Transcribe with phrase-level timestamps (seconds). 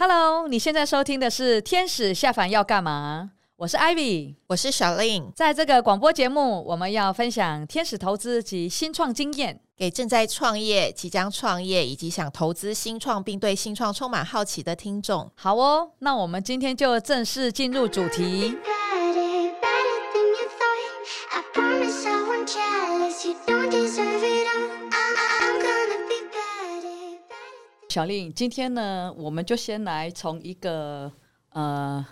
[0.00, 3.32] Hello，你现在收听的是《天使下凡要干嘛》？
[3.56, 5.32] 我是 Ivy，我是小令。
[5.34, 15.28] 在这个广播节目，我们要分享天使投资及新创经验，给正在创业、即将创业以及想投资新创并对新创充满好奇的听众。
[15.34, 18.56] 好哦，那我们今天就正式进入主题。
[27.90, 31.10] 小令，今天呢，我们就先来从一个
[31.52, 32.04] 呃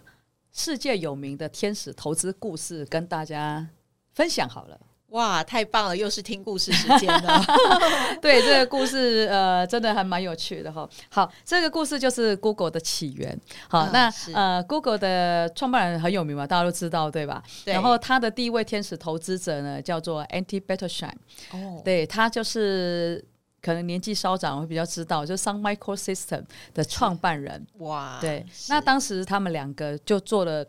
[0.51, 3.69] 世界有名的天使投资故事跟大家
[4.15, 4.81] 分享好了。
[5.09, 7.45] 哇，太棒了，又是听故事时间了。
[8.23, 10.89] 对，这个故事呃，真的还蛮有趣的哈。
[11.11, 13.39] 好，这个故事就是 Google 的起源。
[13.69, 17.43] 好，嗯、那呃，Google 的创办人很有名嘛，大家都知道对吧？
[17.67, 17.75] 对。
[17.75, 21.17] 然后他的第一位天使投资者呢，叫做 Andy Bechtolsheim。
[21.53, 21.83] 哦。
[21.85, 23.23] 对，他就是。
[23.67, 27.67] 可能年纪稍长会比较知道，就是 Sun Microsystems 的创办人。
[27.79, 30.65] 哇，对，那当时他们两个就做了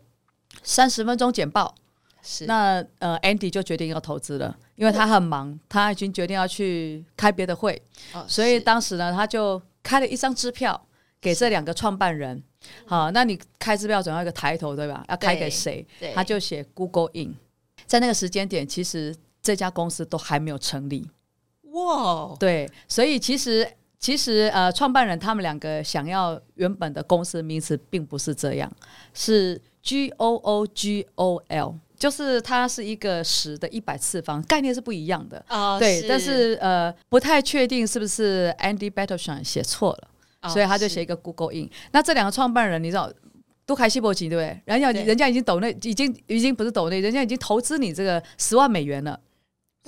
[0.64, 1.72] 三十分钟简报，
[2.20, 2.44] 是。
[2.46, 7.80] 那呃 Andy 就决定要投资了，因为他很忙，他已经决定要去开别的会，
[8.14, 10.84] 哦、所以当时呢他就开了一张支票
[11.20, 12.42] 给这两个创办人，
[12.84, 15.04] 好，那你开支票总要一个抬头对吧？
[15.08, 15.86] 要开给谁？
[16.12, 17.34] 他就写 Google Inc，
[17.86, 21.08] 在那个时间点，其实这家公司都还没有成立。
[21.72, 28.70] 哇对，所以其实其实呃，创办人他们两个想要原本的公司名字并不是这样，
[29.12, 35.72] 是 G O O G O L，就是它是一个十的一百次方，概念是不一样的啊。
[35.72, 40.08] Oh, 对，是但是呃，不太确定是不是 Andy Bechtolsheim 写错了
[40.42, 41.70] ，oh, 所以他就写一个 Google Inc。
[41.90, 43.12] 那这两个创办人，你知道
[43.66, 44.60] 都开西伯奇对不对？
[44.64, 49.18] 人家人家已经抖内，已经已经不是抖内，人家已经投资你这个十万美元了。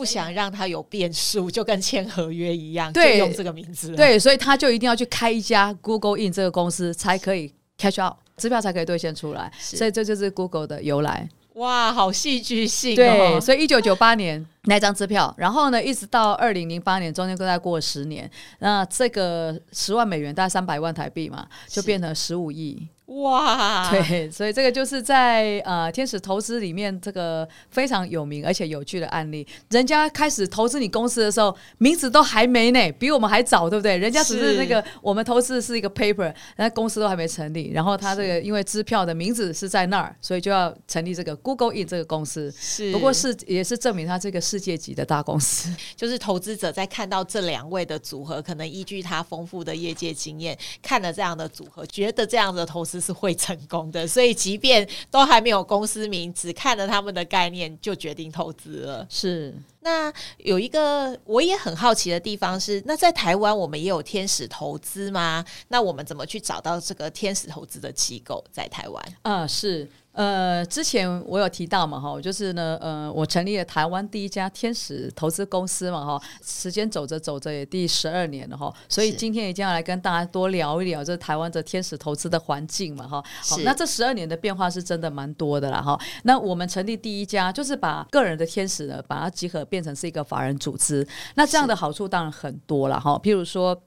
[0.01, 3.95] 不想让他有变数，就跟签合约一样，就，用这个名字。
[3.95, 9.53] 对，所以他就一定要去开一家 Google Inc 这个公司，才可以 catch out 支票才可以兑现出来。
[9.59, 11.29] 所以这就是 Google 的由来。
[11.57, 12.97] 哇，好戏剧性哦！
[12.97, 18.31] 对，所以一九九八年那张支票，然后呢，一直到二零零八年，中间都再过了十年，
[18.61, 22.89] 那这个十万美元大概三百万台币嘛，就变成十五亿。
[23.11, 29.45] 哇，对， 所以这个就是在呃天使投资里面这个非常有名而且有趣的案例。
[29.71, 33.97] 人家开始投资你公司的时候，名字都还没呢，比我们还早，对不对？
[33.97, 37.73] 人家只是那个是我们投资的是一个 paper，那公司都还没成立。
[37.73, 42.49] 然后他这个因为支票的名字是在那儿，所以就要成立这个 Google Inc 这个公司。
[42.57, 45.69] 是，不过是也是证明他这个世界级的大公司。
[45.97, 53.00] 就是投资者在看到这两位的组合，可能依据他丰富的业界经验，看了这样的组合，觉得这样的投资。
[53.01, 59.07] 是会成功的，所以即便都还没有公司名，只看了他们的概念就决定投资了。
[59.09, 65.45] 是，那有一个我也很好奇的地方是，那在台湾我们也有天使投资吗？
[65.69, 69.15] 那我们怎么去找到这个天使投资的机构在台湾？
[69.23, 69.89] 啊，是。
[70.13, 91.07] 呃，之前我有提到嘛，哈，就是呢，呃，我成立了台湾第一家天使投资公司嘛，哈，时间走着走着也第十二年了，哈，所以今天一定要来跟大家多聊一聊这台湾的天使投资的环境嘛，哈，好，那这十二年的变化是真的蛮多的啦，哈，那我们成立第一家就是把个人的天使呢，把它集合变成是一个法人组织，
[91.37, 93.81] 那这样的好处当然很多了，哈，譬如说，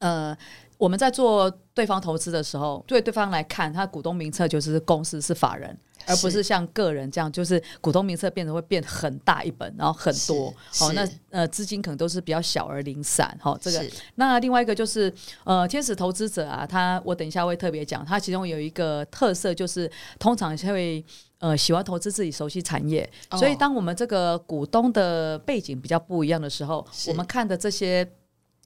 [0.00, 0.36] 呃。
[0.82, 10.52] 我们在做对方投资的时候，对对方来看，他股东名册就是公司是法人，而不是像个人这样，就是股东名册变得会变很大一本，然后很多。
[10.74, 13.32] 好、哦，那呃资金可能都是比较小而零散。
[13.40, 13.80] 好、哦，这个。
[14.16, 19.88] 那另外一个就是呃天使投资者啊，他我等一下会特别讲，他其中有一个特色就是
[20.18, 21.04] 通常会
[21.38, 28.04] 呃喜欢投资自己熟悉产业，哦、所以当我们这个股东的背景比较不一样的时候，我们看的这些。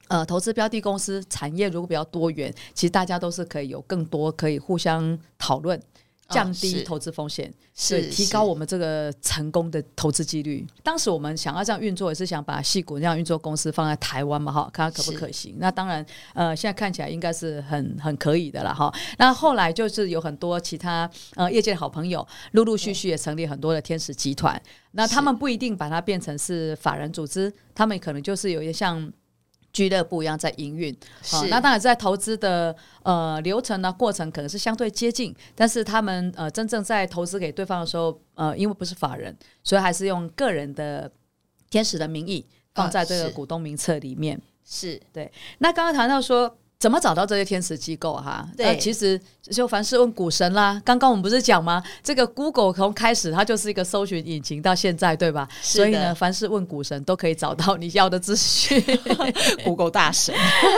[0.09, 5.81] 呃，投资标的公司产业如果比较多元，其实大家都是可以有更多可以互相讨论，
[6.29, 10.67] 降低投资风险，是提高我们这个成功的投资几率。
[10.83, 15.57] 当时我们想要这样运作，也是想把矽谷这样运作公司放在台湾嘛，哈，看看可不可行。
[15.59, 18.93] 那当然，呃，现在看起来应该是很很可以的了，哈。
[19.19, 24.61] 那后来就是有很多其他呃业界的好朋友，陆陆续续也成立很多的天使集团。
[24.93, 29.13] 那他们不一定把它变成是法人组织，他们可能就是有一些像。
[29.77, 41.13] 俱乐部一样在营运，好、哦，那当然在投资的呃流程呢过程可能是相对接近，但是他们呃真正在投资给对方的时候，呃，因为不是法人，所以还是用个人的
[41.69, 44.41] 天使的名义放在这个股东名册里面。
[44.65, 45.31] 是对。
[45.59, 48.47] 那刚刚谈到说，怎么找到这些天使机构哈？
[48.57, 49.19] 对，呃、其实
[49.51, 50.81] 就凡是问股神啦。
[50.85, 51.83] 刚刚我们不是讲吗？
[52.03, 55.49] 这个 Google 从开始它就是一个搜寻引擎，到现在对吧？
[55.63, 58.83] 所以呢，凡是问股神都可以找到你要的资讯。
[59.65, 60.35] Google 大神，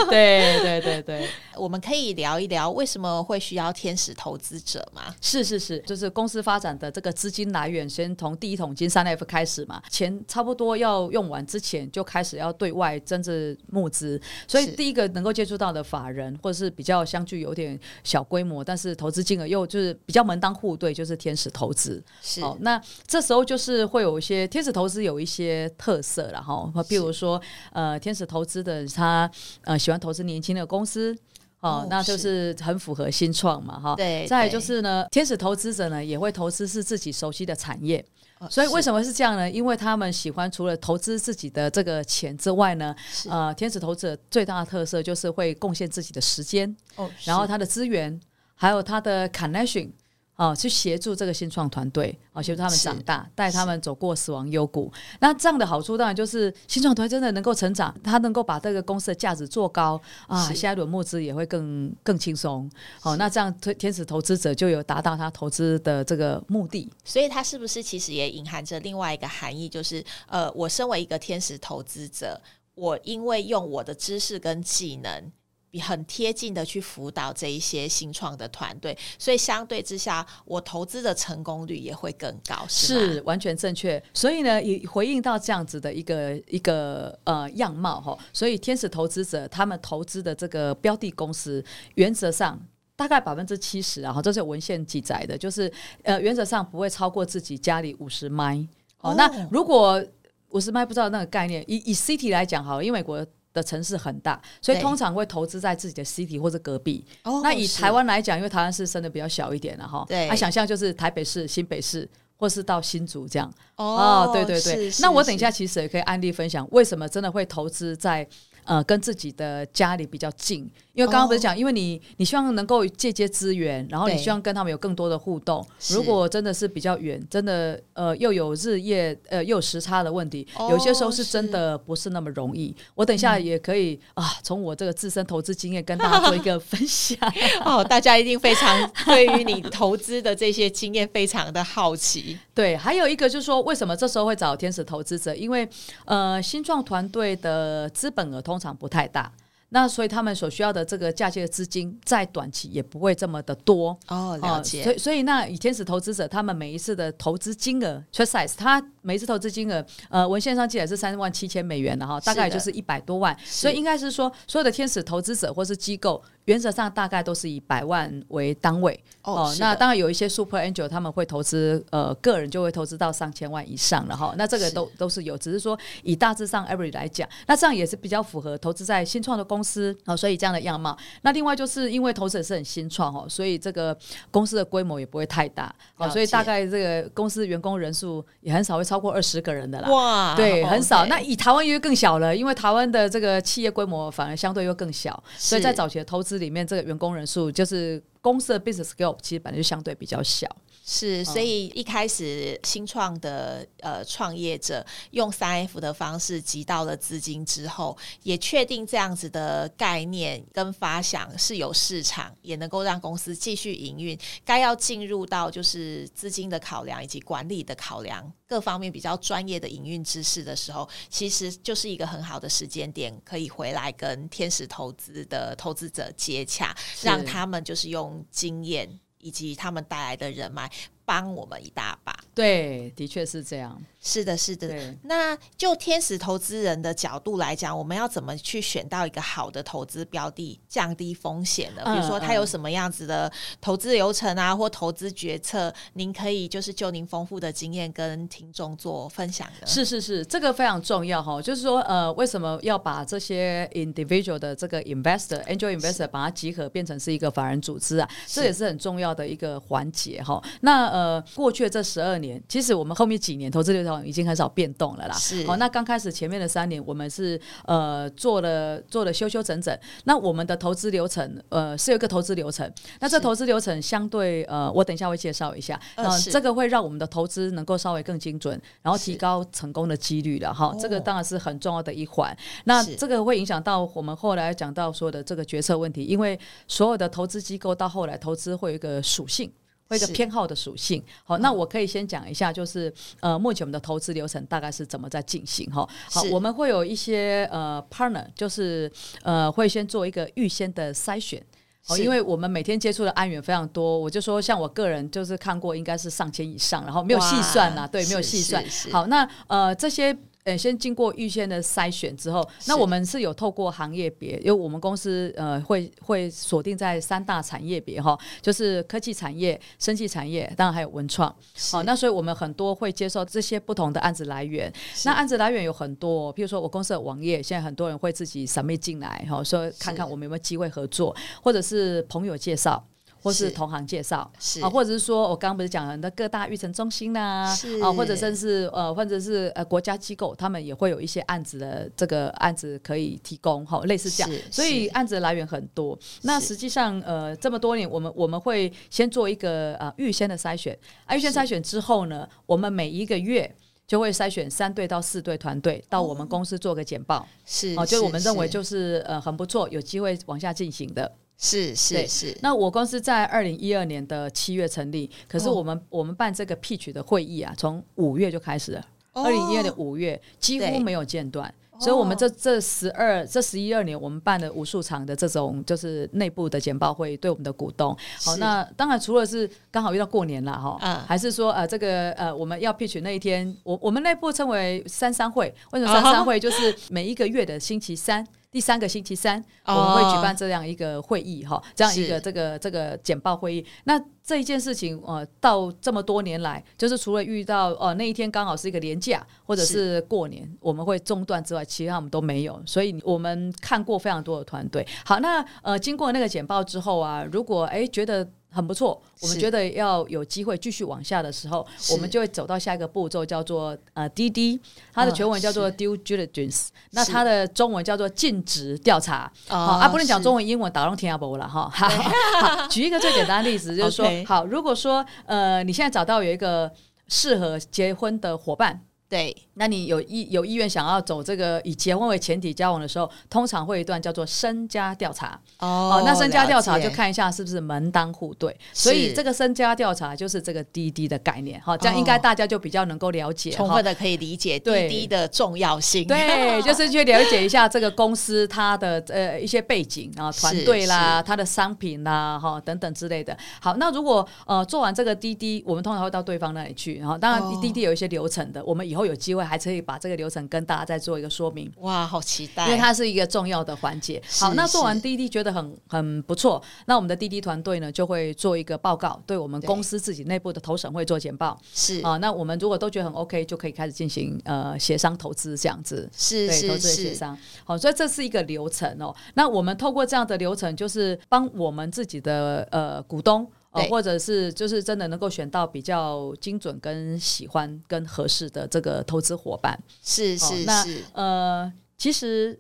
[0.08, 1.28] 对对对对。
[1.58, 5.14] 我们可以聊一聊为什么会需要天使投资者吗？
[5.20, 14.20] 是是是，就是公司发展的这个资金来源，先从第一桶金三 F 开始嘛，钱差不多要用完之前，就开始要对外增值募资。
[14.46, 15.84] 所以第一个能够接触到的。
[15.88, 22.04] 法人或者是比较相距有点小规模，但是投资金额又就是比较门当户对，就是天使投资。
[22.20, 27.40] 是，哦，那这时候就是会有一些天使投资有一些特色，然后比如说
[27.72, 29.30] 呃，天使投资的他
[29.62, 31.16] 呃喜欢投资年轻的公司，
[31.60, 33.94] 哦，哦那就是很符合新创嘛，哈。
[33.96, 34.26] 对。
[34.26, 38.04] 再来就是呢，天使投资者呢也会投资是自己熟悉的产业。
[38.48, 39.50] 所以为什么是这样呢？
[39.50, 42.94] 因为他们喜欢除了投资自己的这个钱之外呢，
[43.28, 48.20] 呃，天使投资者最大的特色就是会贡献自己的时间，哦，然后他的资源，
[48.54, 49.90] 还有他的 connection。
[50.38, 54.90] 哦，去协助这个新创团队，哦，协助他们长大，带他们走过死亡幽谷。
[55.18, 62.70] 那这样的好处当然就是新创团队真的能够成长，他能够把这个公司的价值做高啊，下一轮募资也会更更轻松。
[63.02, 66.88] 哦，那这样天使投资者就有达到他投资的这个目的。
[67.04, 72.40] 所以，他是不是其实也隐含着另外一个含义，就是呃，我身为一个天使投资者，
[72.76, 75.32] 我因为用我的知识跟技能。
[75.70, 84.02] 比很贴近的去辅导这一些新创的团队，所以相对之下，我投资的成功率也会更高，是，是完全正确。
[84.14, 91.62] 所以呢，也回应到这样子的一个一个呃样貌哈，所以天使投资者他们投资的这个标的公司，
[91.96, 92.58] 原则上
[92.96, 95.70] 大概百分之七十，然后这是有文献记载的，就是
[96.02, 98.56] 呃原则上不会超过自己家里五十迈。
[99.00, 100.02] 哦，那如果
[100.48, 103.26] 五十迈不知道那个概念，以以 city 来讲好，因为美国。
[103.58, 107.04] 的城市很大，所以通常会投资在自己的 city 或者隔壁。
[107.42, 110.04] 那以台湾来讲，因为台湾是生的比较小一点了哈。
[110.08, 113.52] 对，他想象就是台北市、新北市，或是到新竹这样。
[113.76, 114.90] 哦，对对对。
[115.00, 118.26] 那我等一下其实也可以案例分享，为什么真的会投资在
[118.64, 120.70] 呃跟自己的家里比较近。
[120.98, 125.64] 因为刚刚不是讲，因为你你希望能够借接资源，然后你希望跟他们有更多的互动。
[125.90, 132.74] 如果真的是比较远，真的呃又有日夜呃又有时差的问题，有些时候是真的不是那么容易。
[132.96, 137.16] 我等一下也可以啊，从我这个自身投资经验跟大家做一个分享。
[137.64, 142.36] 哦，大家一定非常对于你投资的这些经验非常的好奇。
[142.52, 145.32] 对，还有一个就是说，为什么这时候会找天使投资者？
[145.36, 145.68] 因为
[146.06, 149.30] 呃，新创团队的资本额通常不太大。
[149.70, 154.38] 那所以他们所需要的这个嫁接的资金，在短期也不会这么的多哦。
[154.40, 154.78] 了解。
[154.78, 163.36] 呃、所以所以那以天使投资者，他们每一次的投资金额 trade size，他每一次投资金额，呃，文献上记载是三万七千美元的哈，大概就是一百多万。
[163.44, 166.22] 所以应该是说，所有的天使投资者或是机构。
[166.48, 169.56] 原则上大概都是以百万为单位哦，哦。
[169.60, 174.34] 那当然有一些 super angel 他们会投资，呃，个人就会投资到上千万以上了哈。
[174.38, 180.16] 那这个都是都是有，只是说以大致上 average 来讲，那这样也是比较符合投资在新创的公司哦。
[180.16, 180.96] 所以这样的样貌。
[181.20, 183.94] 那另外就是因为投资也是很新创哦，所以这个
[184.30, 186.08] 公司的规模也不会太大哦。
[186.08, 189.90] 所以大概这个公司员工人数也很少会超过二十个人的啦。
[189.90, 191.04] 哇，对，很少。
[191.04, 196.37] 那以台湾又更小了，因为台湾的这个企业规模反而相对又更小，所以在早期的投资。
[196.38, 200.48] 里面这个员工人数就是公司的 business scale，其实本来就相对比较小。
[200.90, 214.18] 是，所以一开始新创的呃创业者用三 F 的方式集到了资金之后，也确定这样子的概念跟发想是有市场，也能够让公司继续营运。
[214.46, 228.98] 该要进入到就是资金的考量以及管理的考量各方面比较专业的营运知识的时候，其实就是一个很好的时间点，可以回来跟天使投资的投资者接洽，让他们就是用经验。
[229.20, 230.70] 以及他们带来的人脉，
[231.08, 232.14] 帮我们一大把。
[232.34, 233.80] 对，的确是这样。
[234.00, 234.94] 是的，是的。
[235.02, 241.82] 那就天使投资人的角度来讲，我们要怎么去选到一个好的投资标的，降低风险呢？
[241.84, 249.66] 比如说，他有什么样子的投资流程啊，或投资决策，您可以就是就您丰富的经验跟听众做分享的。
[249.66, 251.42] 是是是，这个非常重要哈。
[251.42, 258.08] 就是说，呃，为什么要把这些 individual 的这个 investor、angel investor 把它集合变成是一个法人组织啊？
[258.26, 260.40] 这也是很重要的一个环节哈。
[260.60, 260.97] 那呃，
[261.34, 265.14] 过去的这十二年，其实我们后面几年投资流程已经很少变动了啦。
[265.14, 265.46] 是。
[265.46, 269.76] 好，那刚开始前面的三年，我们是呃做了做了修修整整。
[270.04, 272.70] 那我们的投资流程呃是有一个投资流程。
[273.00, 275.80] 那这投资流程相对呃，我等一下会介绍一下。
[275.96, 280.74] 嗯，呃这个会让我们的投资能够稍微更精准，然后提高成功的几率了哈。
[280.80, 282.36] 这个当然是很重要的一环。
[282.64, 289.50] 那这个会影响到我们后来讲到说的这个决策问题，因为所有的投资机构到后来投资会有一个属性。
[289.88, 295.88] 会一个偏好的属性，好，那我可以先讲一下，就是呃，目前我们的投资流程大概是怎么在进行哈。
[296.10, 298.90] 好，我们会有一些呃 partner，就是
[299.22, 301.42] 呃会先做一个预先的筛选，
[301.86, 308.62] 好，因为我们每天接触的案源非常多，我就说像我个人就是看过应该是上千以上，然后没有细算啦，对，没有细算。
[308.92, 310.14] 好，那呃这些。
[310.48, 321.28] 呃，先经过预先的筛选之后，那我们是有透过行业别，因为我们公司呃会会锁定在三大产业别哈，就是科技产业、生技产业，当然还有文创。
[321.70, 324.72] 好，那所以我们很多会接受这些不同的案子来源。
[325.04, 332.82] 那案子来源有很多，譬如说我公司的网页，现在很多人会自己 submit 进来哈，说看看我们有没有机会合作，或者是朋友介绍。
[333.28, 345.98] 或是同行介绍，是啊，或者是说我刚刚不是讲了那各大育成中心呐，啊，或者甚至呃，或者是呃国家机构，他们也会有一些案子的这个案子可以提供，哈，类似这样，所以案子的来源很多。
[346.22, 353.54] 那实际上呃这么多年，我们我们会先做一个呃预先的筛选，啊，预先筛选之后呢，我们每一个月
[353.86, 361.10] 就会筛选三队到四队团队到我们公司做个简报，是，哦，就我们认为就是呃很不错，有机会往下进行的。
[361.40, 377.96] 是是是，那我公司在二零一二年的七月成立，可是我们、哦、我们办这个 Peach 的会议啊，从五月就开始了，二零一二年五月几乎没有间断，所以我们这这十二这十一二年，我们办了无数场的这种就是内部的简报会，对我们的股东。
[378.20, 386.40] 好，那当然除了是刚好遇到过年了哈，嗯，还是说呃这个呃我们要 pitch 那一天，我我们内部称为三三会，为什么三三会？
[386.40, 388.26] 就是每一个月的星期三。
[388.58, 393.64] 第三个星期三，我们会举办这样一个会议哈，这样一个这个这个简报会议。
[393.84, 402.60] 那这一件事情，呃，到这么多年来，就是除了遇到哦、呃、那一天刚好是一个年假或者是过年，我们会中断之外，其他我们都没有。
[402.66, 404.84] 所以我们看过非常多的团队。
[405.04, 408.28] 好，那呃经过那个简报之后啊，如果哎觉得。
[408.58, 414.60] 很不错，我们觉得要有机会继续往下的时候，我们就会走到下一个步骤，叫做呃滴滴
[414.92, 419.30] 它的全文叫做 Due Diligence，那它的中文叫做尽职调查。
[419.46, 421.70] 好啊，不能讲中文、英文，打乱天下不了哈。
[421.70, 426.68] 好，举一个最简单的例子，就是说，好，如果说呃你现在找到有一个
[427.06, 428.82] 适合结婚的伙伴。
[429.08, 435.28] 对，那你有意有意愿想要走这个以结婚为前提交往的时候，通常会有一段叫做身家调查。
[435.60, 438.54] 哦，哦，那身家调查就看一下是不是门当户对。
[438.74, 441.58] 所以这个身家调查就是这个滴滴的概念。
[441.62, 446.06] 好，这样应该大家就比较能够了解，充分的可以理解滴滴的重要性。
[446.06, 453.34] 对，就是去了解一下这个公司它的呃一些背景啊，团队啦，它的商品啦，哈等等之类的。
[453.62, 456.98] 好，那如果呃做完这个滴滴我们通常会到对方那里去。
[456.98, 458.97] 然后当然滴滴有一些流程的，我们以后。
[458.98, 461.72] 以后有机会还可以把这个流程跟大家再做一个说明。
[461.76, 462.66] 哇，好期待！
[462.66, 464.20] 因为它是一个重要的环节。
[464.40, 471.56] 好，那做完滴滴觉得很很不错，那我们的滴滴团队呢就会做一个报告，对我们公司自己内部的投审会做简报。
[471.72, 476.10] 是啊，那我们如果都觉得很 OK，就可以开始进行呃协商投资这样子。
[476.12, 477.38] 是对，投资的协商。
[477.62, 479.14] 好，所以这是一个流程哦。
[479.34, 483.48] 那我们透过这样的流程，就是帮我们自己的呃股东。
[483.78, 490.64] 呃，或者是就是真的能够选到比较精准、跟喜欢、跟合适的这个投资伙伴，是是是。
[490.64, 492.58] 那呃，其实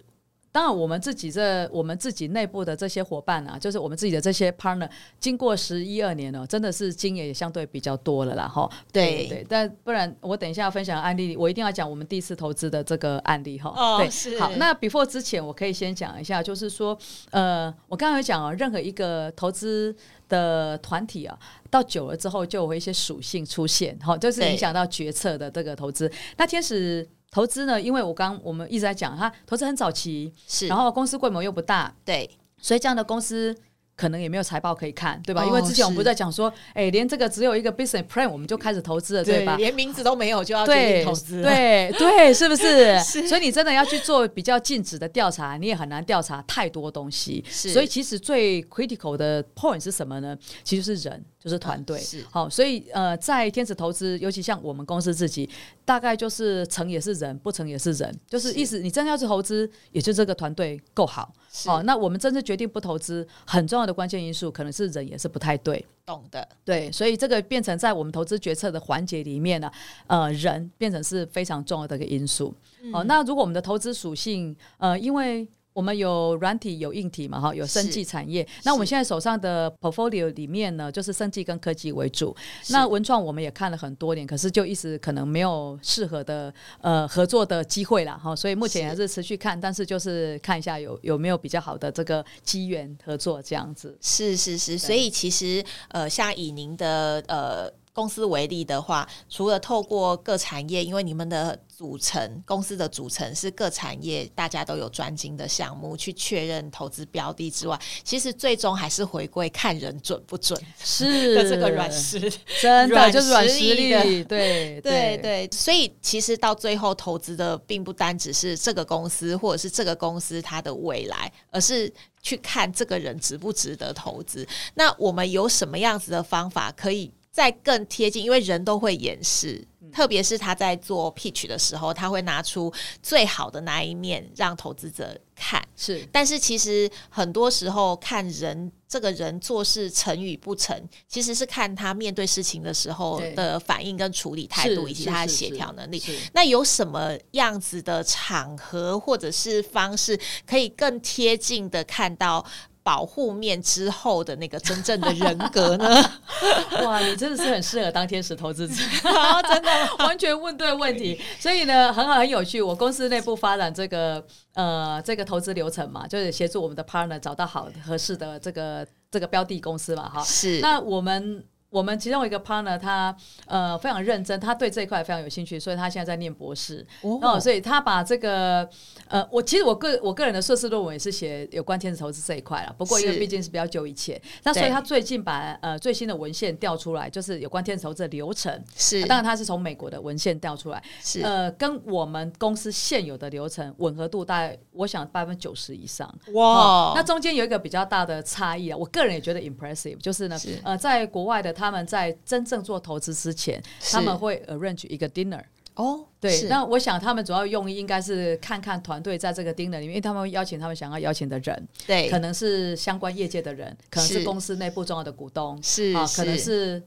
[0.50, 4.88] 当然我们自己这我们自己内部的这些伙伴啊，就是我们自己的这些 partner，
[5.20, 8.68] 经过十一二年了，真的是经验也相对比较多了啦，哈。
[8.90, 13.72] 对对，但不然我等一下要分享案例，我一定要讲我们第一次投资的这个案例哈。
[13.76, 14.40] 哦，对，是。
[14.40, 16.98] 好，那 before 之前，我可以先讲一下，就是说，
[17.30, 19.94] 呃，我刚刚有讲啊，任何一个投资。
[20.28, 21.38] 的团体啊，
[21.70, 26.10] 到久了之后就有一些属性出现，好，就是影响到决策的这个投资。
[26.36, 32.28] 那天使投资呢，因为我刚我们一直在讲，它投资很早期，是，然后公司规模又不大，对，
[32.60, 33.56] 所以这样的公司。
[33.98, 35.42] 可能也没有财报可以看，对吧？
[35.42, 39.56] 哦、因为之前我们不是在讲说，哎、欸，连这个只有一个 business plan，我们就开始投资了，对吧？
[39.56, 42.96] 连名字都没有就要决定投资，对对，是不是？
[43.02, 43.26] 是。
[43.26, 47.44] 所以你真的要去做比较尽职的调查，你也很难调查太多东西。
[47.50, 50.38] 所以其实最 critical 的 point 是什么呢？
[50.62, 51.24] 其实是人。
[51.40, 55.48] 就是团队，好、哦，所以呃，在天使投资，尤其像我们公司自己，
[55.84, 61.32] 大概就是成也是人，不成也是人，就是意思，你真的要去投资，也就这个团队够好，
[61.64, 69.70] 好、哦，那我们真正决定不投资，很重要的关键因素可能是人也是不太对，懂的，对，所以这个变成在我们投资决策的环节里面呢，
[70.08, 72.52] 呃，人变成是非常重要的一个因素。
[72.82, 78.44] 嗯、哦，那如果我们的投资属性，呃，因为我们有软体有硬体嘛，哈，有生技产业。
[78.64, 82.34] 那我们现在手上的 portfolio 里面呢，就是生技跟科技为主。
[82.70, 88.20] 那文创我们也看了很多年，可是就一直可能没有适合的呃合作的机会啦。
[88.20, 88.34] 哈。
[88.34, 93.96] 所以目前还是持续看，但是就是看一下有有没有比较好的这个机缘合作这样子。
[94.00, 97.72] 是是是，所以其实呃，像以您的呃。
[97.98, 112.20] 公司为例的话，除了透过各产业，因为你们的组成公司的组成是各产业大家都有专精的项目去确认投资标的之外，其实最终还是回归看人准不准，是的 这个软实，
[112.60, 115.48] 真的就是软实力的，对对对对。
[115.50, 124.46] 所以其实到最后投资的并不单只是这个公司或者是这个公司它的未来，而是去看这个人值不值得投资。
[124.74, 127.12] 那我们有什么样子的方法可以？
[127.30, 135.62] 再更贴近，因为人都会掩饰，特别是他在做 pitch 的时候，他会拿出最好的那一面让投资者看。
[135.76, 146.02] 是，但是其实很多时候看人这个人做事成与不成，其实是看他面对事情的时候的反应跟处理态度，以及他的协调能力。
[146.32, 152.44] 那有什么样子的场合或者是方式，可以更贴近的看到？
[152.82, 156.10] 保护面之后的那个真正的人格呢？
[156.84, 158.74] 哇，你真的是很适合当天使投资者，
[159.48, 161.20] 真的完全问对问题。
[161.38, 162.62] 所以呢，很好，很有趣。
[162.62, 170.22] 我公司内部发展这个呃这个投资流程嘛，就是协助我们的 partner 找到好合适的这个这个标的公司嘛，哈。
[170.22, 170.60] 是。
[170.60, 171.44] 那我们。
[171.70, 173.14] 我们其中一个 partner，他
[173.46, 176.86] 呃非常认真，他对这一块非常有兴趣，所以他现在在念博士。
[177.02, 178.66] 哦，哦，所以他把这个
[179.08, 182.74] 呃，我其实我个我个人的硕士论文也是写有关天使投资这一块了。
[182.78, 188.64] 不过因为毕竟是比较久以前，那所以他最近把呃最新的文献调出来，就是有关天使投资的流程。
[188.74, 196.08] 是，当然他是从美国的文献调出来，是呃跟我们公司现有的流程吻合度大概我想百分之九十以上。
[196.32, 201.54] 哇，哦，那中间有一个比较大的差异啊，我个人也觉得 impressive，就是呢是呃在国外的。
[201.58, 203.60] 他们在真正做投资之前，
[203.90, 205.42] 他们会 arrange 一个 dinner
[205.74, 216.82] 哦，对，那我想他们主要用意应该是看看团队在这个 dinner 里面，因为他们会邀请他们想要邀请的人，对，可能是相关业界的人，可能是公司内部重要的股东，是啊，可能是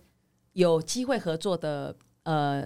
[0.53, 2.65] 有机会合作的呃。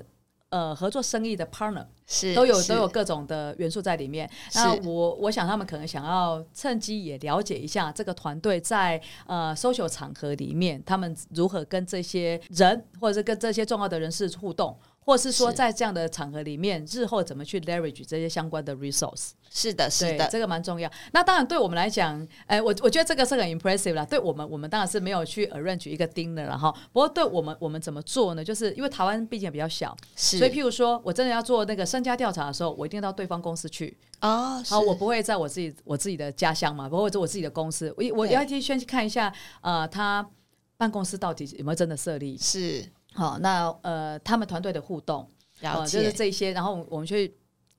[0.50, 4.30] 呃，合作生意的 partner 是都有都有各种的元素在里面。
[4.54, 14.78] 那我我想他们可能想要趁机也了解一下这个团队在呃 social 场合里面，他们如何跟这些人或者是跟这些重要的人士互动。
[15.06, 19.30] 或是说，在这样的场合里面，日后怎么去 leverage 这些相关的 resource？
[19.52, 20.92] 是的，是的，这个蛮重要。
[21.14, 24.04] 那当然，对我们来讲，哎，我我觉得这个是很 impressive 啦。
[24.04, 26.72] 对我们，我们当然是没有去 arrange 一个 dinner 了哈。
[26.92, 28.44] 不过，对我们，我们怎么做呢？
[28.44, 34.60] 就是因为台湾毕竟比较小，所以譬如说我真的要做那个身家调查的时候，我一定到对方公司去哦。
[34.66, 37.94] 好，我不会在我自己我自己的家乡嘛，不会在我自己的公司。
[37.96, 40.28] 我我要先先去看一下，呃，他
[40.78, 42.36] 办公室到底有没有真的设立？
[42.40, 42.84] 是。
[43.16, 45.28] 好，那呃，他们团队的互动。
[45.62, 47.34] 哦、呃，就是这些，然后我们去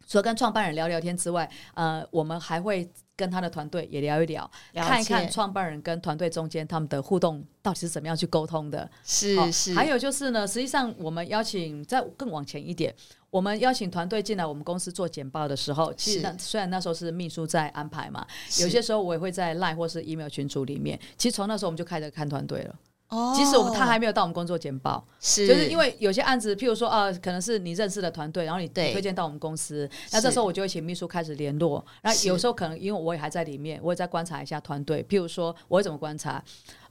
[0.08, 8.90] 除了跟创办人聊聊天之外，呃，我们还会跟他的团队也聊一聊，看一看创办人跟团队中间他们的互动到底是怎么样去沟通的。
[9.04, 9.38] 是。
[9.74, 12.92] 还有就是呢，实际上我们邀请再更往前一点，
[13.28, 18.26] 我们邀请团队进来我们公司做简报的时候，其实那虽然那时候是秘书在安排嘛，
[18.58, 22.74] 有些时候我也会在 Line 或是 email 群组里面，其实从那时候我们就开始看团队了。
[23.08, 31.84] 哦，即使我们他还没有到我们工作简报，是就是因为有些案子，譬如说啊，可能是你认识的团队，然后你推荐到我们公司，那这时候我就会请秘书开始联络。
[32.02, 35.04] 那有时候可能因为我也还在里面，我也在观察一下团队。
[35.08, 36.42] 譬如说，我会怎么观察？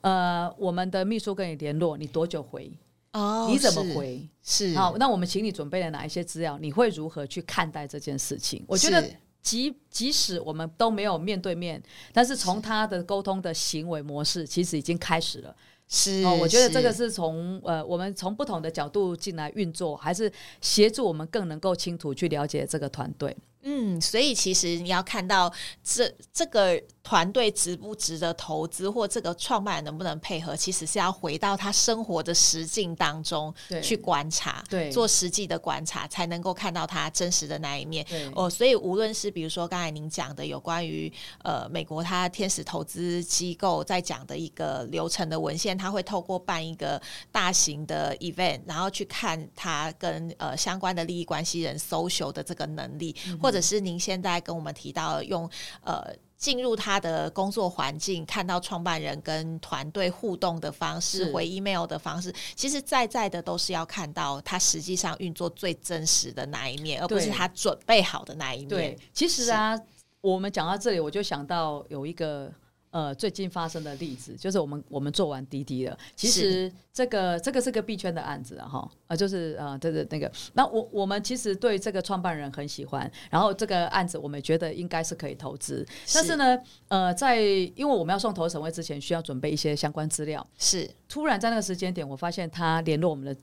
[0.01, 2.71] 呃，我们的秘书跟你联络，你多久回？
[3.11, 4.25] 哦，你怎么回？
[4.41, 6.57] 是，是好，那我们请你准备了哪一些资料？
[6.59, 8.63] 你会如何去看待这件事情？
[8.67, 9.03] 我觉得
[9.41, 11.81] 即即使我们都没有面对面，
[12.13, 15.55] 但是从他的沟通的行为模式，其实已经开始了。
[15.87, 23.35] 是哦，我觉得这个是从呃，我们从不同的角度进来运作，还是协助我们更能够清楚去了解这个团队。
[23.67, 25.51] 嗯，所以其实你要看到
[25.83, 33.51] 这这个团队值不值得投资，或这个创办人能不能配合，其实是要回到他生活的实境当中
[33.81, 38.05] 去观察，对，做实际的观察，才能够看到他真实的那一面。
[38.35, 47.01] 哦，所以无论是比如说刚才您讲的有关于呃美国他天使投资机构在讲的一个流程的文献，他会透过办一个
[47.31, 53.54] 大型的 event，然后去看他跟呃相关的利益关系人 social 的这个能力，嗯、或者。
[53.55, 55.49] 或者是您现在跟我们提到用
[55.81, 68.67] 呃进入他的工作环境，看到创办人跟团队互动的方式，回 email 的方式，其实在在的都是要看到他实际上运作最真实的那一面，而不是他准备好的那一面。
[68.67, 69.79] 对，其实啊，
[70.19, 72.51] 我们讲到这里，我就想到有一个。
[72.95, 75.97] 呃，最近发生的例子就是我们我们做完滴滴了。
[76.15, 80.31] 其实这个这个是个币圈的案子哈，啊、呃，就是呃，对对那个。
[80.53, 85.85] 那我我们其实对这个创办人很喜欢，然后这个案子我们觉得应该是可以投资。
[86.13, 90.47] 但是呢，呃，在因为我们要送投审会之前，需要准备一些相关资料。
[90.57, 93.35] 是，突然在那个时间点，我发现他联络我们的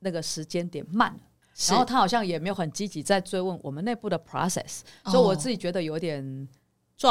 [0.00, 1.20] 那个时间点慢了，
[1.70, 6.46] 然后他好像也没有很积极在追问我们内部的 process，所以我自己觉得有点。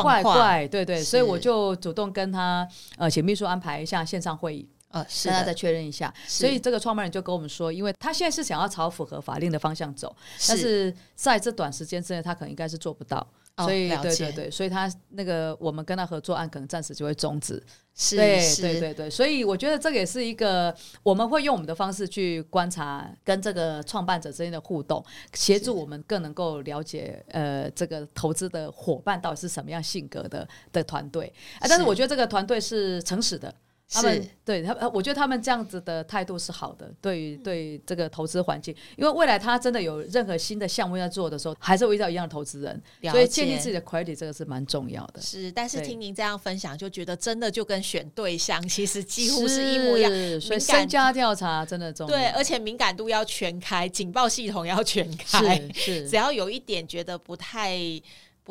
[0.02, 6.14] 怪怪，对对，所以我就主动跟他呃，请秘书安排一下线上会议，呃，是跟他再确认一下。
[6.28, 10.16] 所以这个创办人就跟我们说，因为他现在是想要朝符合法令的方向走，
[10.48, 13.26] 但是在这短时间之内，他可能应该是做不到。
[13.58, 17.62] 所以，对对对，所以他那个我们跟他合作案可能暂时就会终止。
[17.94, 20.74] 是，对对对对，所以我觉得这个也是一个
[21.04, 31.32] 我们会用我们的方式去观察跟这个创办者之间的互动，协助我们更能够了解呃这个投资的伙伴到底是什么样性格的的团队。
[31.60, 33.54] 啊，但是我觉得这个团队是诚实的。
[33.92, 45.22] 他们对他，我觉得他们这样子的态度是好的，对于对这个投资环境，因为未来他真的有任何新的项目要做的时候，还是会遇到一样的投资人，所以建立自己的 credit 这个是蛮重要的。
[45.22, 50.12] 是，但是听您这样分享，就觉得真的就跟选对象 其实几乎是一模一样。
[50.40, 56.10] 所以身家调查真的重要，对，而且敏感度要全开，警报系统要全开，是，是。
[56.10, 57.78] 只要有一点觉得不太。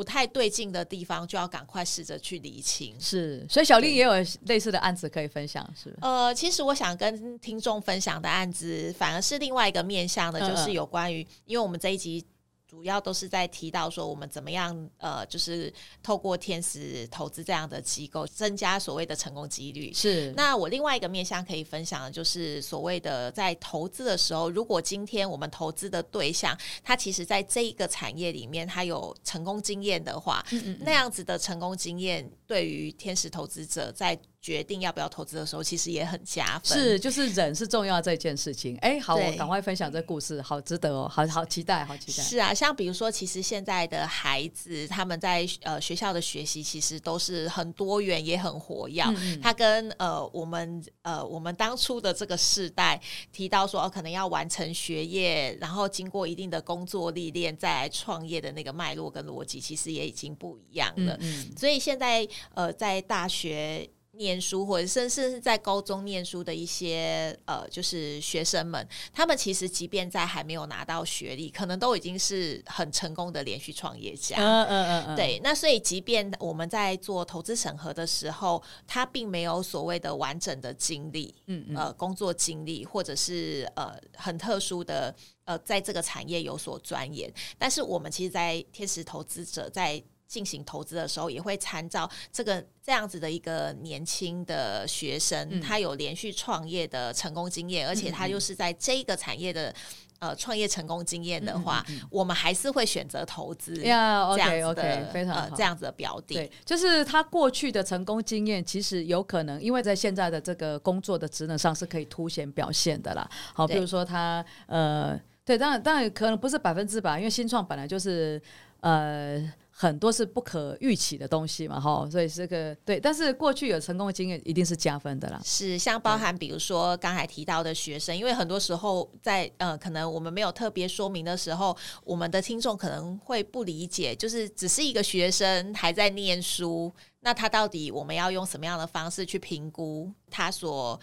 [0.00, 2.98] 不太对劲的地方，就要赶快试着去理清。
[2.98, 4.12] 是，所以小丽也有
[4.46, 5.94] 类似的案子可以分享，是。
[6.00, 12.24] 呃，其实我想跟听众分享的案子，反而是另外一个面向的，就是有关于，因为我们这一集。
[12.70, 19.92] 主要都是在提到说，我们怎么样呃，就是透过天使投资这样的机构，增加所谓的成功几率。
[19.92, 20.32] 是。
[20.36, 34.16] 那我另外一个面向可以分享的，就是所谓的在投资的时候，如果今天我们投资的对象，他其实在这一个产业里面，他有成功经验的话，嗯嗯嗯，那样子的成功经验，对于天使投资者在。
[34.40, 36.78] 决定要不要投资的时候，其实也很加分。
[36.78, 38.74] 是，就是人是重要这件事情。
[38.78, 42.22] 哎，好，我赶快分享这故事，好值得哦，好好期待，好期待。
[42.22, 49.04] 是啊，像比如说，其实现在的孩子他们在呃学校的学习，其实都是很多元，也很活跃。
[49.42, 52.98] 他跟呃我们呃我们当初的这个世代
[53.30, 61.14] 提到说，哦，可能要完成学业，然后经过一定的工作历练，再来创业的那个脉络跟逻辑，其实也已经不一样了。
[61.20, 63.86] 嗯嗯，所以现在呃在大学。
[64.12, 74.36] 念书或者甚至是在高中念书的一些呃，就是学生们，他们其实即便在还没有拿到学历，可能都已经是很成功的连续创业家。
[74.38, 75.16] 嗯嗯嗯嗯。
[75.16, 90.02] 对，那所以即便我们在做投资审核的时候，他并没有所谓的完整的经历，嗯嗯，呃，工作经历或者是呃很特殊的呃，在这个产业有所钻研，但是我们其实，在天使投资者在。
[90.30, 99.74] 进行投资的时候，也会参照这个这样子的一个年轻的学生，嗯、他有连续创业的成功经验，嗯、而且他又是在这个产业的
[100.20, 103.74] 呃创业成功经验的话，嗯嗯嗯、我们还是会选择投资。
[103.82, 113.28] 呀，OK OK，非常好，呃，这样子的标的，对，就是他过去的成功经验，其实有可能因为在现在的这个工作的职能上是可以凸显表现的啦。
[113.52, 118.40] 好，比如说他呃，对，当然当然可能不是百分之百，因为新创本来就是
[118.82, 119.52] 呃。
[119.80, 125.40] 很多是不可预期的东西嘛，哈，所以这个对，但是过去有成功的经验一定是加分的啦。
[125.42, 141.00] 是，像包含比如说刚才提到的学生，因为很多时候在呃，可能我们没有特别说明的时候，我们的听众可能会不理解，就是只是一个学生还在念书，那他到底我们要用什么样的方式去评估他所。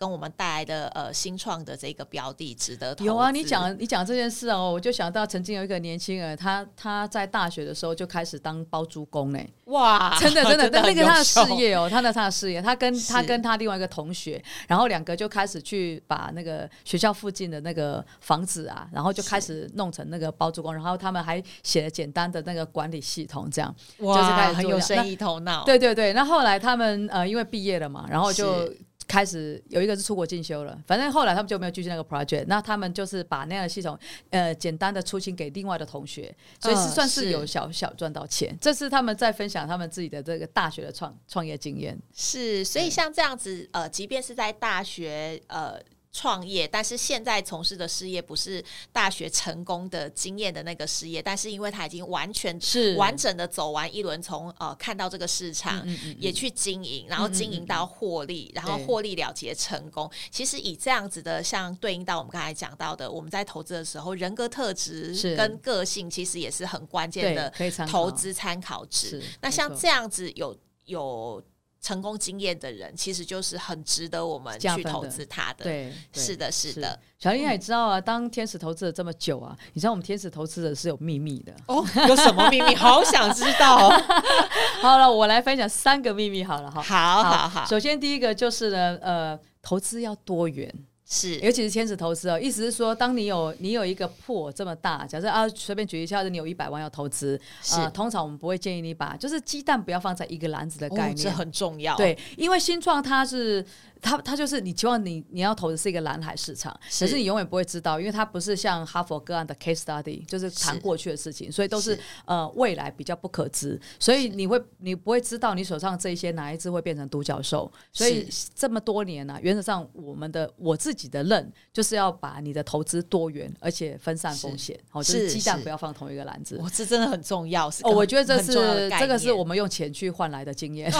[0.00, 3.06] 跟我们带来的呃新创的这个标的值得投资。
[3.06, 9.52] 有啊，你讲你讲这件事哦，我就想到曾经有一个年轻人，他他在大学的时候就开始当包租公嘞。
[9.66, 25.62] 哇，真的真的，那那个他的事业哦，他的他的事业，他跟他跟他另外一个同学，然后两个就开始去把那个学校附近的那个房子啊，然后就开始弄成那个包租公，然后他们还写了简单的那个管理系统，这样哇，就是开始很有生意头脑。
[25.66, 28.66] 对对对，那后来他们呃因为毕业了嘛，然后就。
[29.10, 32.44] 开始有一个是出国进修了，反正后来他们就没有继续那个 project。
[32.46, 33.98] 那他们就是把那样的系统，
[34.30, 38.56] 呃，简单的出清给另外的同学，所以是算是有小小赚到钱。
[38.60, 41.98] 这是他们在分享他们自己的这个大学的创创业经验。
[42.14, 45.74] 是，所以像这样子，呃，即便是在大学，呃。
[46.12, 60.10] 创业，但是现在从事的事业不是大学成功的经验的那个事业，但是因为他已经完全是完整的走完一轮，从呃看到这个市场，嗯嗯嗯也去经营，然后经营到获利，然后获利了结成功。
[60.30, 67.52] 其实以这样子的，像对应到我们刚才讲到的，我们在投资的时候，人格特质跟个性其实也是很关键的
[67.86, 69.22] 投资参考值。
[69.40, 71.42] 那像这样子有有。
[71.80, 75.64] 成功经验的人，其实就是很值得我们去投资他的。
[75.64, 76.98] 对，是的，是的。
[77.18, 81.84] 小林也知道啊，当天使投资了这么久啊，你知道我们天使投资者是有秘密的哦。
[82.08, 82.74] 有什么秘密？
[82.74, 83.88] 好想知道。
[84.80, 86.82] 好了，我来分享三个秘密好了哈。
[86.82, 87.66] 好好好。
[87.66, 90.72] 首先第一个就是呢，呃，投资要多元。
[91.12, 97.36] 是，尤其是天使投资哦，意思是说，当你有你有一个破这么大，假设啊，随便举一下，你有一百万要投资，
[97.72, 101.96] 啊、呃，通常我们不会建议你把，就是鸡蛋不要放在一个篮子的概念，这、哦、很重要。
[101.96, 103.66] 对，因为新创它是。
[104.02, 130.90] 他他就是你期望你你要投的是一个蓝海市场，可是你永远不会知道，因为它不是像哈佛个案的 case study，就是谈过去的事情，所以都是，是呃未来比较不可知，所以你会你不会知道你手上这一些哪一只会变成独角兽，所以这么多年呢、啊，原则上我们的我自己的认就是要把你的投资多元而且分散风险，好，就是鸡蛋不要放同一个篮子，我这真的很重要，是哦，我觉得这是这个是我们用钱去换来的经验，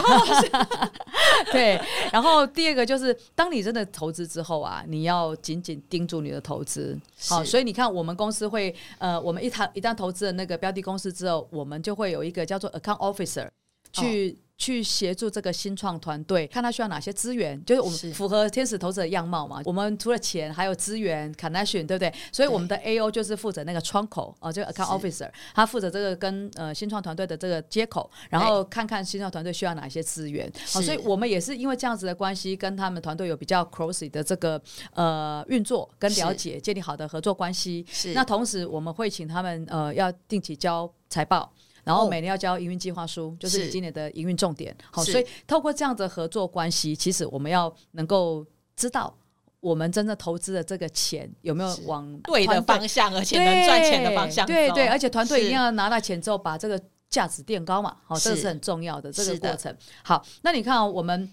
[1.51, 2.85] 对，然后第二个。
[2.90, 6.99] 就是当你真的投资之后啊，你要紧紧盯住你的投资。
[7.27, 13.47] 好，所以你看，我们公司会呃，我们一谈一旦投资了那个标的公司之后，我们就会有一个叫做 account officer
[13.91, 14.31] 去。
[14.31, 19.59] 哦去协助这个新创团队，看他需要哪些资源，就是我们符合天使投资的样貌嘛。
[19.65, 22.13] 我们除了钱，还有资源 connection，对不对？
[22.31, 30.47] 所以我们的 A O 就是负责那个窗口啊，这个 account officer，他负责这个跟呃新创团队的这个接口，然后看看新创团队需要哪些资源。
[30.71, 34.61] 好，所以我们也是因为这样子的关系，跟他们团队有比较 close 的这个
[34.93, 37.83] 呃运作跟了解，建立好的合作关系。
[37.91, 38.13] 是。
[38.13, 41.51] 那同时我们会请他们呃要定期交财报。
[41.83, 44.75] 然后每年要交营运计划书，就是今年的营运重点。
[44.91, 49.13] 好，所以透过这样的合作关系，其实我们要能够知道
[49.59, 54.45] 我们真正投资的这个钱有没有往对的方向，而且能赚钱的方向。
[54.45, 57.97] 对对，而且团队一定要拿到钱之后，把这个价值垫高嘛。
[58.05, 59.75] 好，这个是很重要的这个过程。
[60.03, 61.29] 好，那你看哦，我们。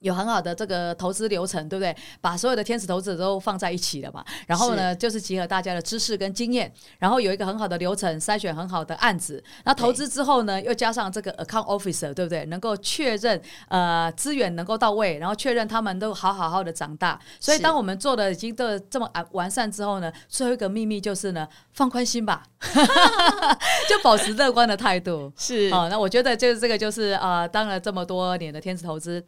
[0.00, 1.94] 有很好的这个投资流程，对不对？
[2.20, 4.24] 把所有的天使投资者都放在一起了嘛。
[4.46, 9.42] 然后呢，就是集合大家的知识跟经验，然后有一个很好的流程，筛选很好的案子。
[9.64, 12.46] 那投资之后呢，又加上这个 account officer，对不对？
[12.46, 17.20] 能够确认呃资源能够到位，然后确认他们都好好好的长大。
[17.38, 22.42] 所以当我们做的已经都这么完完善之后呢，最后一个秘密就是呢，放宽心吧，
[23.86, 25.30] 就保持乐观的态度。
[25.36, 29.22] 是啊、哦，那我觉得就是这个就是啊、呃，当了这么多年的天使投资。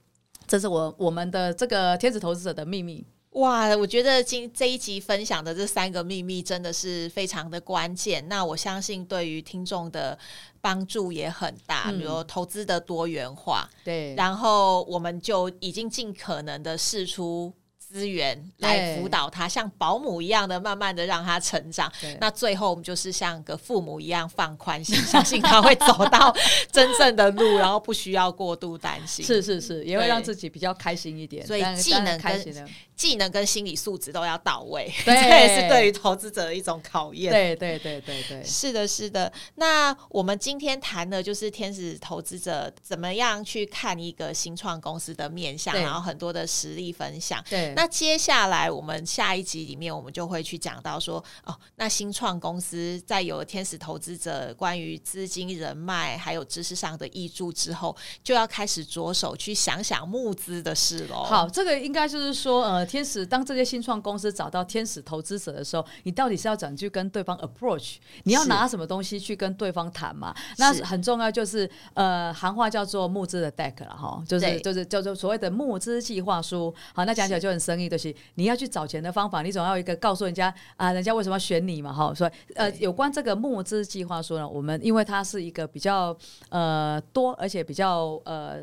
[0.46, 3.74] 这是我我们的这个天使投资者的秘密哇！
[3.76, 8.28] 我觉得今这一集分享的这三个秘密真的是非常的关键。
[8.28, 10.18] 那我相信对于听众的
[10.60, 17.52] 帮助也很大，嗯、比如投资的多元化，对，然后我们就已经尽可能的试出。
[17.92, 21.92] 资源来辅导他，像保姆一样的，慢慢的让他成长。
[22.18, 26.34] 那最后我们就是像个父母一样放宽心， 相信他会走到
[26.70, 29.22] 真正的路，然后不需要过度担心。
[29.24, 31.46] 是是是，也会让自己比较开心一点。
[31.46, 32.66] 所以技能跟
[33.02, 37.32] 技能跟心理素质都要到位， 这也是对于投资者的一种考验。
[37.32, 39.32] 对对对对对，是的，是的。
[39.56, 47.42] 那我们今天谈的就是天使投资者怎么样去看一个新创公司的面向，然后很多的实例分享。
[47.50, 47.72] 对。
[47.74, 61.24] 那接下来我们下一集里面，我们就会去讲到说，哦，那新创公司在有天使投资者关于资金、人脉还有知识上的益助之后，就要开始着手去想想募资的事喽。
[61.24, 62.91] 好，这个应该就是说，呃。
[62.92, 67.96] 天使，当这些新创公司找到天使投资者的时候，你到底是要怎么去跟对方 approach？
[68.24, 70.34] 你要拿什么东西去跟对方谈嘛？
[70.58, 76.74] 那很重要，就是呃，行话叫做募资的 deck 了哈，就是就是叫做所谓的募资计划书。
[76.92, 81.90] 好，那讲起来就很生意，就是你要去找钱的方法，你总要有一个告诉人家啊、呃，人家为什么要选你嘛？
[81.90, 86.14] 哈，所以呃，有关这个募资计划书呢，我们因为它是一个比较
[86.50, 88.62] 呃多，而且比较呃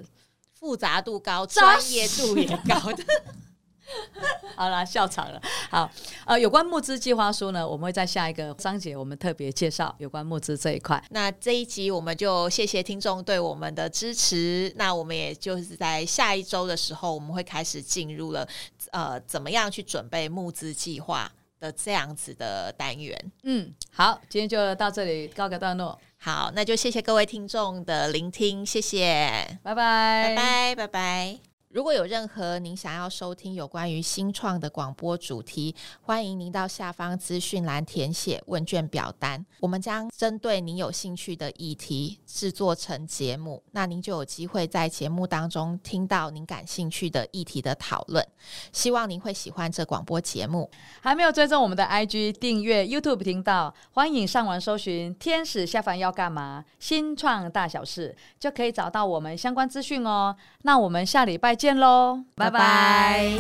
[0.53, 3.03] 复杂度高、专业度也高的。
[4.55, 5.41] 好啦，笑场了。
[5.69, 5.89] 好，
[6.25, 11.01] 呃，有关募资计划书呢，我们会在下一个章节，我们特别介绍有关募资这一块。
[11.11, 14.71] 那这一集我们就谢谢听众对我们的支持。
[14.75, 18.47] 那我们也就是在下一周的时候，我们会开始进入了
[18.91, 23.31] 呃，怎么样去准备募资计划的这样子的单元。
[23.43, 25.97] 嗯，好，今天就到这里告个段落。
[26.17, 31.48] 好，那就谢谢各位听众的聆听，谢谢，拜拜，拜拜，拜拜。
[31.71, 48.27] 如果有任何您想要收听有关于新创的广播主题，欢迎您到下方资讯栏填写问卷表单，我们将针对您有兴趣的议题制作成节目，那您就有机会在节目当中听到您感兴趣的议题的讨论。
[48.73, 50.67] 希望您会喜欢这广播节目。
[51.01, 60.35] 还没有追踪我们的 IG 订阅 YouTube 频道，欢迎上网搜寻“天使下凡要干嘛”新创大小事，就可以找到我们相关资讯哦。
[60.63, 63.37] 那我们下礼拜见喽，拜拜。